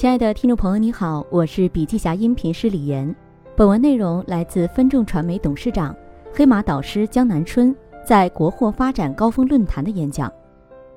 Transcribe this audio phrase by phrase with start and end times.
[0.00, 3.14] 亲爱的听众朋友，你好，我是笔记侠音频师李岩。
[3.54, 5.94] 本文内容来自分众传媒董事长、
[6.32, 10.32] 黑马导师江南春在国货发展高峰论坛的演讲。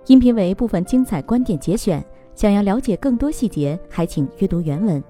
[0.05, 2.01] 音频为部分精彩观点节选，
[2.33, 5.03] 想要了解更多细节，还请阅读原文。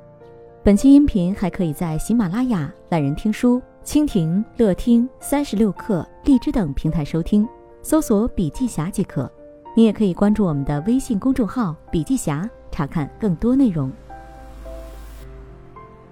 [0.63, 7.47] 本期音频还可以在喜马拉雅、懒人听书、蜻蜓、乐听、三十六课、荔枝等平台收听，
[7.83, 9.31] 搜索“笔记侠”即可。
[9.75, 12.49] 你也可以关注我们的微信公众号“笔记侠”。
[12.73, 13.91] 查看更多内容。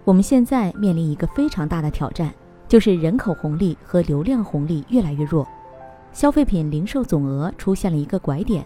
[0.05, 2.31] 我们现在面临一个非常大的挑战，
[2.67, 5.47] 就是人口红利和流量红利越来越弱，
[6.13, 8.65] 消费品零售总额出现了一个拐点，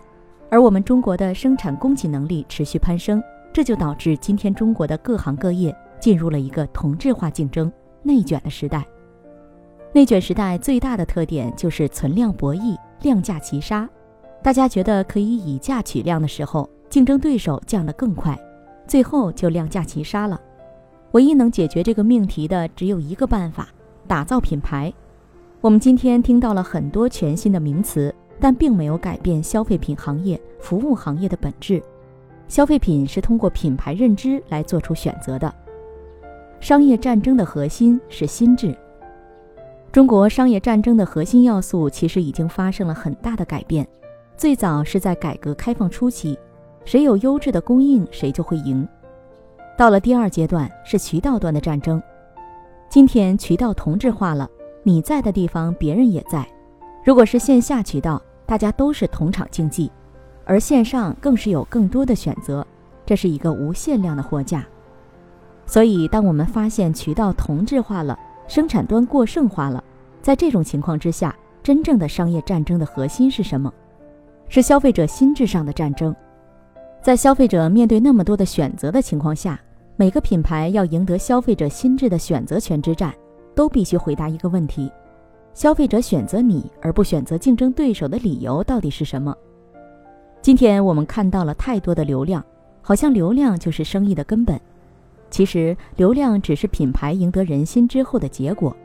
[0.50, 3.24] 而我们中国的生产供给能力持续攀升，
[3.54, 7.72] 这就导致今天中国的各行各业进入了一个同质化竞争、
[8.04, 8.86] 内卷的时代。
[9.94, 13.90] 内卷时代最大的特点就是存量博弈、量价齐杀，
[14.44, 16.70] 大家觉得可以以价取量的时候。
[16.90, 18.38] 竞争对手降得更快，
[18.88, 20.40] 最后就量价齐杀了。
[21.12, 23.70] 唯一能解决这个命题的只有一个办法：
[24.08, 24.94] 打造品牌。
[25.62, 31.82] 我们今天听到了很多全新的名词，但并没有改变消费品行业、服务行业的本质。
[32.48, 35.52] 消费品是通过品牌认知来做出选择的。
[36.60, 38.76] 商业战争的核心是心智。
[39.92, 43.88] 中国商业战争的核心要素其实已经发生了很大的改变，
[44.38, 46.38] 最早是在改革开放初期。
[46.86, 48.88] 谁有优质的供应，谁就会赢。
[49.76, 52.02] 到了第二阶段是渠道端的战争。
[52.88, 54.50] 今天渠道同质化了，
[54.84, 56.48] 你在的地方别人也在。
[57.04, 59.92] 如果是线下渠道，大家都是同场竞技，
[60.46, 62.66] 而线上更是有更多的选择，
[63.06, 64.66] 这是一个无限量的货架。
[65.66, 68.18] 所以，当我们发现渠道同质化了，
[68.48, 69.84] 生产端过剩化了，
[70.22, 73.74] 在这种情况之下，真正的商业战争的核心是什么？
[74.48, 76.16] 是消费者心智上的战争。
[77.06, 79.62] 在消费者面对那么多的选择的情况下，
[79.96, 83.14] 每个品牌要赢得消费者心智的选择权之战，
[83.54, 84.92] 都必须回答一个问题：
[85.54, 89.38] 消费者选择你而不选择竞争对手的理由到底是什么？
[90.42, 92.44] 今天我们看到了太多的流量，
[92.82, 94.60] 好像流量就是生意的根本。
[95.30, 98.76] 其实流量只是品牌赢得人心之后的结果。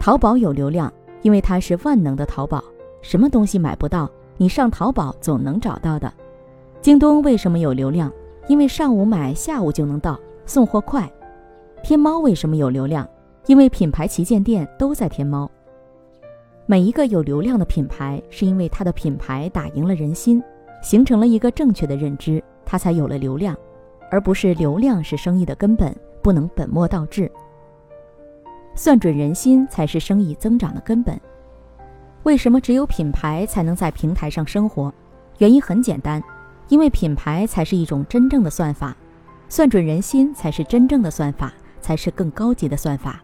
[0.00, 0.92] 淘宝有流量，
[1.22, 2.60] 因为它是万能的淘宝，
[3.02, 6.12] 什么东西买不到，你上淘宝总能找到的。
[6.82, 8.10] 京东为什么有流量？
[8.48, 11.10] 因为上午买，下午就能到，送货快。
[11.82, 13.06] 天猫为什么有流量？
[13.46, 15.50] 因为品牌旗舰店都在天猫。
[16.64, 20.42] 每一个有流量的品牌，是因为它的品牌打赢了人心，
[20.82, 23.54] 形成了一个正确的认知，它才有了流量，
[24.10, 27.30] 而不是流量是生意的根本，不能本末倒置。
[28.74, 31.20] 算准人心才是生意增长的根本。
[32.22, 34.90] 为什么只有品牌才能在平台上生活？
[35.38, 36.22] 原因很简单。
[36.70, 38.96] 因为品牌才是一种真正的算法，
[39.48, 43.22] 算准人心才是真正的算法，才是更高级的算法。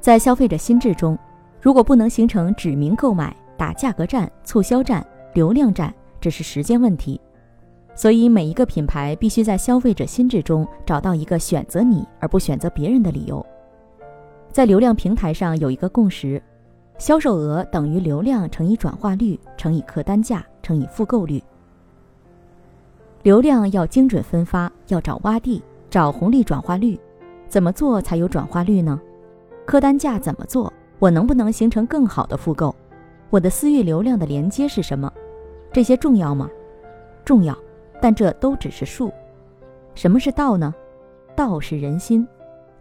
[0.00, 1.16] 在消费者心智中，
[1.60, 7.20] 如果不能形成指名购买、打价格战、促销战、流量战，这是时间问题。
[7.94, 13.44] 所以，每一个品牌必须在消费者心智中找到一个选择你而不选择别人的理由。
[14.50, 16.42] 在流量平台上有一个共识：
[16.96, 21.42] 销售额等于流量乘以转化率乘以客单价乘以复购率。
[23.22, 26.98] 流量要精准分发，要找洼地，找红利转化率，
[27.48, 29.00] 怎么做才有转化率呢？
[29.64, 30.72] 客单价怎么做？
[30.98, 32.74] 我能不能形成更好的复购？
[33.30, 35.12] 我的私域流量的连接是什么？
[35.72, 36.50] 这些重要吗？
[37.24, 37.56] 重要，
[38.00, 39.12] 但这都只是术。
[39.94, 40.74] 什么是道呢？
[41.36, 42.26] 道是人心。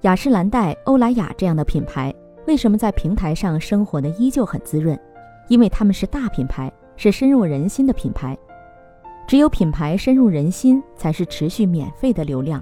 [0.02, 2.12] 雅诗兰黛、欧莱雅这样的品牌，
[2.47, 5.00] 为什么在平台上生活的依旧很滋润？
[5.50, 8.35] 因为他们是大品牌，是深入人心的品牌。
[9.31, 12.62] 只有品牌深入人心，才是持续免费的流量。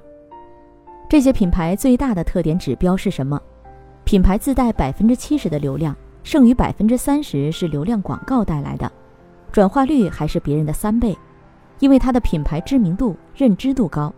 [1.10, 3.42] 这些品牌最大的特点指标是什么？
[4.04, 8.92] 品牌自带百分之七十的流量，剩余百分之三十是流量广告带来的，
[9.52, 11.18] 转化率还是别人的三倍，
[11.80, 14.14] 因为它的品牌知名度、认知度高。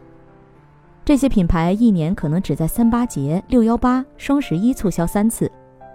[1.06, 5.50] 这些品牌一年可能只在三八节、六幺八、双十一促销三次，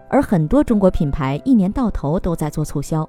[0.08, 3.06] 而很多中国品牌一年到头都在做促销。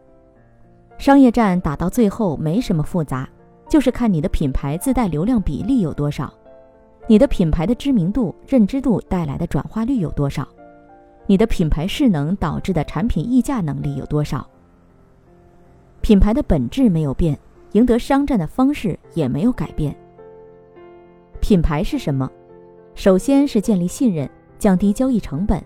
[0.97, 3.25] 商业战打到最后没什么复杂。
[3.69, 6.33] 就是看你的品牌自带流量比例有多少，
[7.05, 10.47] 你的品牌的知名度、认知度带来的转化率有多少，
[11.25, 14.47] 你的品牌势能导致的产品溢价能力有多少。
[16.01, 17.37] 品牌的本质没有变，
[17.73, 19.93] 赢得商战的方式也没有改变。
[21.41, 22.29] 品牌是什么？
[22.95, 25.59] 首先是建立信任，降低交易成本；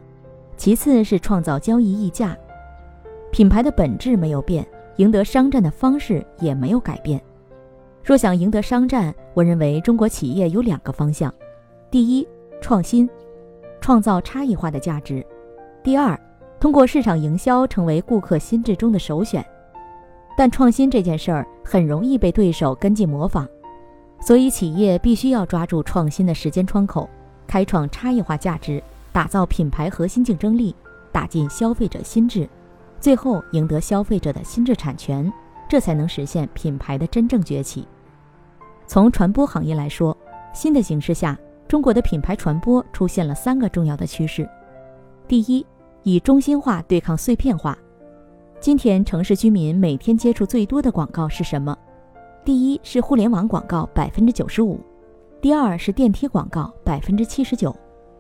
[0.58, 2.36] 其次是创造交易溢价。
[3.32, 7.22] 品牌的本质没有变，赢得商战的方式也没有改变。
[8.04, 11.34] 若想赢得商战，我认为中国企业有两个方向：
[11.90, 12.28] 第一，
[12.60, 13.10] 创新，
[13.80, 15.24] 创造差异化的价值；
[15.84, 16.20] 第二，
[16.60, 19.46] 通过市场营销成为顾客心智中的首选。
[20.38, 23.48] 但创新这件事儿很容易被对手跟进模仿，
[24.20, 27.08] 所以企业必须要抓住创新的时间窗口，
[27.46, 28.82] 开创差异化价值，
[29.12, 30.76] 打造品牌核心竞争力，
[31.12, 32.50] 打进消费者心智，
[33.00, 35.32] 最后赢得消费者的心智产权。
[35.72, 37.88] 这才能实现品牌的真正崛起。
[38.86, 40.16] 从传播行业来说，
[40.54, 44.46] 新的形势下，中国的品牌传播出现了三个重要的趋势。
[45.30, 45.66] 第一，
[46.04, 47.78] 以中心化对抗碎片化。
[48.60, 51.74] 今天城市居民每天接触最多的广告是什么？
[52.44, 54.78] 第一是互联网广告，百分之九十五；
[55.40, 57.72] 第二是电梯广告，百分之七十九；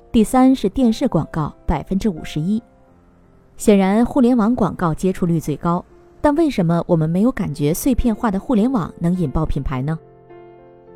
[0.10, 2.64] 第三是电视广告，百分之五十一。
[3.58, 5.84] 显然，互联网广告接触率最高。
[6.22, 9.98] 但为什么我们没有感觉碎片化的互联网能引爆品牌呢？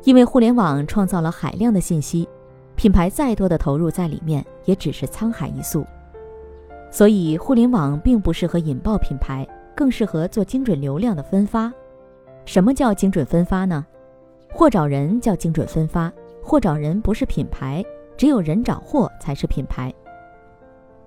[0.04, 2.28] 因为互联网创造了海量的信息，
[2.76, 5.84] 品牌再多的投入在里面也只是沧海一粟。
[6.92, 11.72] 所以，互联网并不适合引爆品牌，更适合做精准流量的分发。
[12.44, 13.84] 什么叫精准分发呢？
[14.52, 17.84] 货找人叫精准分发，货找人不是品牌，
[18.16, 19.92] 只有人找货才是品牌。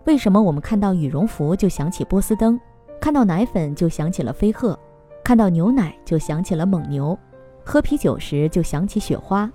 [0.03, 2.59] 为什么我们看到羽绒服就想起波司登？
[2.99, 4.77] 看到奶粉就想起了飞鹤，
[5.23, 7.17] 看到牛奶就想起了蒙牛，
[7.63, 9.49] 喝啤酒时就想起雪花，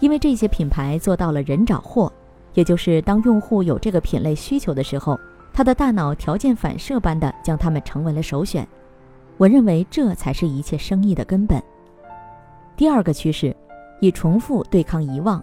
[0.00, 2.12] 因为这些品牌做到了人找货，
[2.52, 5.18] 也就是当用户有这个品类需求的时候，
[5.52, 8.66] 他的大脑条件反射般的将它们成为了首选。
[9.36, 11.62] 我认为这才是一切生意的根本。
[12.76, 13.54] 第二个趋势，
[14.00, 15.42] 以重复对抗遗忘。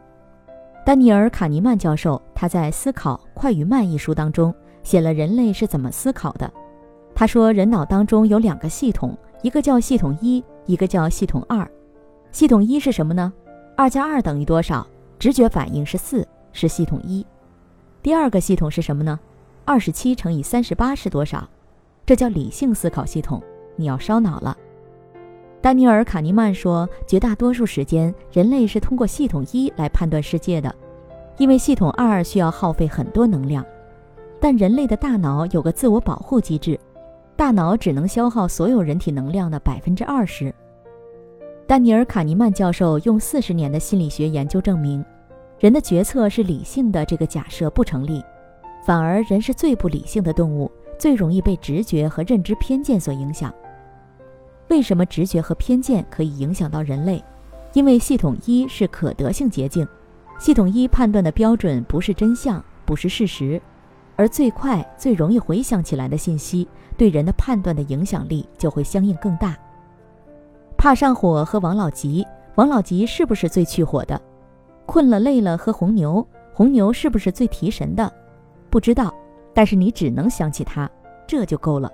[0.85, 6.51] 丹尼尔·卡尼曼教授他在《思考快与慢》一书当中写了人类是怎么思考的。
[7.21, 11.69] 他说，人脑当中有两个系统，一个叫系统一，一个叫系统二。
[12.31, 13.31] 系统一是什么呢？
[13.77, 14.87] 二加二等于多少？
[15.19, 17.23] 直觉反应是四，是系统一。
[18.01, 19.19] 第二个系统是什么呢？
[19.65, 21.47] 二十七乘以三十八是多少？
[22.07, 23.39] 这叫理性思考系统，
[23.75, 24.57] 你要烧脑了。
[25.61, 30.73] 丹尼尔·卡尼曼说，绝大多数时间，人类是通过系统一来判断世界的，
[31.37, 33.63] 因为系统二需要耗费很多能量。
[34.39, 36.79] 但人类的大脑有个自我保护机制。
[37.35, 40.53] 大脑只能消耗所有人体能量的百分之二十。
[41.65, 45.03] 丹尼尔·卡尼曼教授用四十年的心理学研究证明，
[45.59, 48.21] 人的决策是理性的这个假设不成立，
[48.85, 50.69] 反而人是最不理性的动物，
[50.99, 53.53] 最容易被直觉和认知偏见所影响。
[54.67, 57.23] 为什么直觉和偏见可以影响到人类？
[57.73, 59.87] 因为系统一是可得性捷径，
[60.37, 63.61] 系统一判断的标准不是真相，不是事实。
[64.21, 69.57] 而最快、最容易回想起来的信息，对人的判断的影响力就会相应更大。
[70.77, 72.23] 怕上火喝王老吉，
[72.53, 74.21] 王老吉是不是最去火的？
[74.85, 76.23] 困了累了喝红牛，
[76.53, 78.13] 红牛是不是最提神的？
[78.69, 79.11] 不知道，
[79.55, 80.87] 但是你只能想起它，
[81.25, 81.91] 这就够了。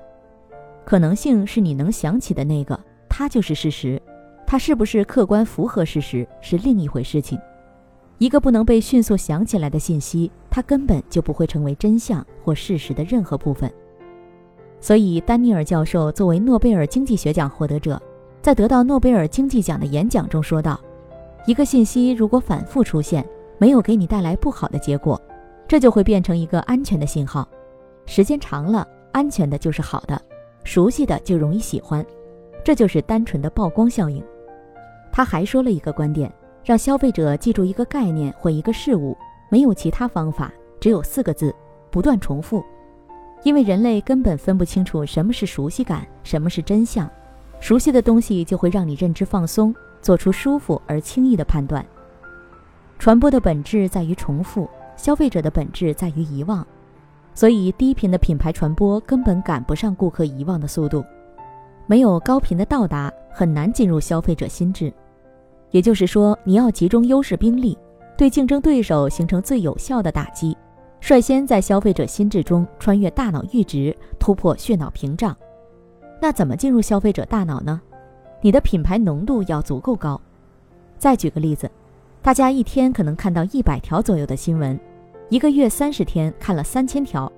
[0.84, 2.78] 可能性是你能想起的那个，
[3.08, 4.02] 它就是事实。
[4.46, 7.40] 它是不是客观符合事实是另一回事情。
[8.18, 13.72] 一个不能被迅速想起来的信息，它根本就不会成为真相或事实的任何部分。
[14.80, 18.02] 所以，丹尼尔教授作为诺贝尔经济学奖获得者，
[18.42, 20.80] 在得到诺贝尔经济奖的演讲中说道
[21.46, 23.24] ：“一个信息如果反复出现，
[23.60, 25.20] 没有给你带来不好的结果，
[25.68, 27.48] 这就会变成一个安全的信号。
[28.06, 30.20] 时间长了，安全的就是好的，
[30.64, 32.06] 熟悉的就容易喜欢，
[32.64, 34.24] 这就是单纯的曝光效应。”
[35.12, 36.32] 他还说了一个观点。
[36.68, 41.56] 让消费者记住一个概念或一个事物，没有其他方法，只有四个字：
[41.90, 42.62] 不断重复。
[43.44, 47.10] 因为人类根本分不清楚什么是熟悉感，什么是真相。
[47.62, 51.86] 熟悉的东西就会让你认知放松，做出舒服而轻易的判断。
[53.00, 56.68] 传播的本质在于重复，消费者的本质在于遗忘。
[57.34, 61.02] 所以，低频的品牌传播根本赶不上顾客遗忘的速度。
[61.86, 64.92] 没有高频的到达，很难进入消费者心智。
[65.72, 67.78] 也就是说，你要集中优势兵力，
[68.18, 70.58] 对竞争对手形成最有效的打击，
[71.02, 75.36] 率先在消费者心智中穿越大脑阈值，突破血脑屏障。
[76.22, 77.82] 那怎么进入消费者大脑呢？
[78.42, 80.20] 你的品牌浓度要足够高。
[80.98, 81.70] 再举个例子，
[82.22, 84.80] 大家一天可能看到一百条左右的新闻，
[85.30, 87.32] 一个月三十天看了三千条。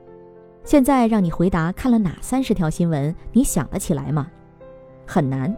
[0.64, 4.28] 现在让你回答看了哪三十条新闻，你想得起来吗？
[5.06, 5.56] 很难。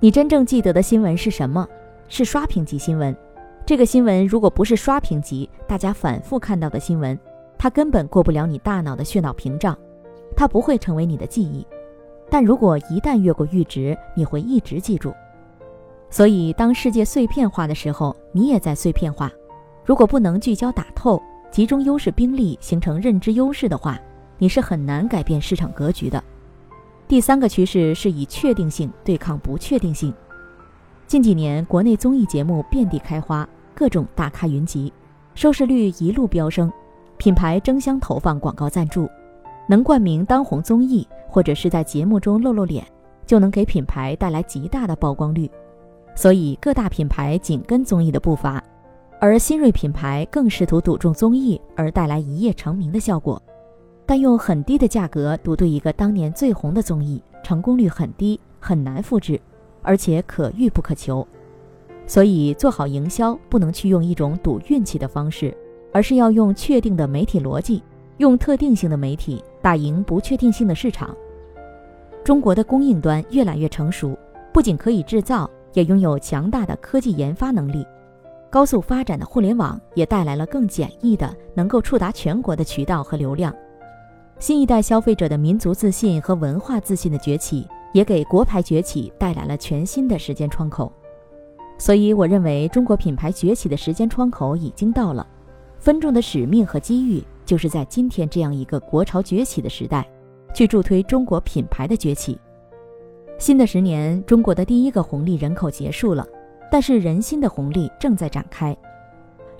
[0.00, 1.66] 你真正记得的新闻是什么？
[2.14, 3.16] 是刷屏级新闻，
[3.64, 7.18] 这个新闻如果不是刷屏级，大家反复看到的新闻，
[7.56, 9.74] 它根本过不了你大脑的血脑屏障，
[10.36, 11.66] 它不会成为你的记忆。
[12.28, 15.10] 但如果一旦越过阈值，你会一直记住。
[16.10, 19.32] 所以，当世界碎片化的时候，你也在碎片化。
[19.82, 21.18] 如果不能聚焦打透，
[21.50, 23.98] 集中优势兵力形成认知优势的话，
[24.36, 26.22] 你是很难改变市场格局的。
[27.08, 30.12] 第三个趋势是以确定性对抗不确定性。
[31.12, 34.90] 近几年，国内综艺节目遍地开花，各种大咖云集，
[35.34, 36.72] 收视率一路飙升，
[37.18, 39.06] 品牌争相投放广告赞助，
[39.68, 42.82] 能冠名当红综艺或者是在节目中露露脸，
[43.26, 45.50] 就能给品牌带来极大的曝光率。
[46.14, 48.64] 所以各大品牌紧跟综艺的步伐，
[49.20, 53.38] 而新锐品牌更试图赌中综艺而带来一夜成名的效果，
[54.06, 59.38] 但用很低的价格赌对一个当年最红的综艺，成功率很低，很难复制，
[59.82, 61.26] 而且可遇不可求。
[62.06, 65.56] 所以做好营销不能去用一种赌运气的方式，
[65.92, 67.82] 而是要用确定的媒体逻辑，
[68.18, 71.14] 用特定性的媒体打赢不确定性的市场。
[72.24, 74.16] 中国的供应端越来越成熟，
[74.52, 75.50] 不仅可以制造。
[75.74, 77.82] 也拥有强大的科技研发能力，
[78.50, 83.50] 高速发展的互联网也带来了更简易的、能够触达全国的渠道和流量。
[84.38, 90.92] 新一代消费者的民族自信和文化自信的崛起，也给国牌崛起带来了全新的时间窗口。
[91.78, 95.26] 所以，我认为中国品牌崛起的时间窗口已经到了。
[95.78, 100.08] 分众的使命和机遇，就是在今天这样一个国潮崛起的时代，
[100.54, 102.38] 去助推中国品牌的崛起。
[103.36, 106.24] 新的十年，中国的第一个红利人口结束了，
[106.70, 108.76] 但是人心的红利正在展开，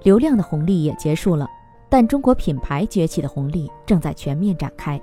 [0.05, 1.49] 流量的红利也结束了，
[1.89, 5.03] 但中国品牌崛起的红利正在全面展开。